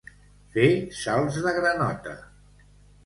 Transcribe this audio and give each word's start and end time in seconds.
Fer 0.53 0.69
salts 1.01 1.39
de 1.49 1.53
granota. 1.59 2.17